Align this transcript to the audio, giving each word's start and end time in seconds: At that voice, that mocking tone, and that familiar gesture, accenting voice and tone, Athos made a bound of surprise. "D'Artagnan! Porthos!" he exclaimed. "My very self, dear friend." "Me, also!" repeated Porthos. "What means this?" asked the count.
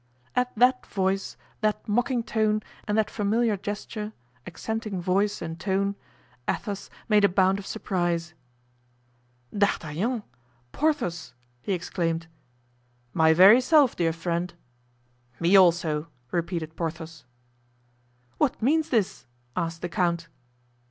At 0.35 0.51
that 0.55 0.87
voice, 0.87 1.37
that 1.59 1.87
mocking 1.87 2.23
tone, 2.23 2.63
and 2.87 2.97
that 2.97 3.07
familiar 3.11 3.55
gesture, 3.55 4.13
accenting 4.47 4.99
voice 4.99 5.43
and 5.43 5.59
tone, 5.59 5.95
Athos 6.49 6.89
made 7.07 7.23
a 7.23 7.29
bound 7.29 7.59
of 7.59 7.67
surprise. 7.67 8.33
"D'Artagnan! 9.55 10.23
Porthos!" 10.71 11.35
he 11.61 11.73
exclaimed. 11.73 12.25
"My 13.13 13.31
very 13.35 13.61
self, 13.61 13.95
dear 13.95 14.11
friend." 14.11 14.55
"Me, 15.39 15.55
also!" 15.55 16.07
repeated 16.31 16.75
Porthos. 16.75 17.25
"What 18.39 18.59
means 18.59 18.89
this?" 18.89 19.27
asked 19.55 19.83
the 19.83 19.89
count. 19.89 20.29